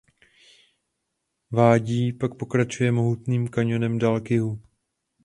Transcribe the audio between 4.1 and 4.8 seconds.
k jihu.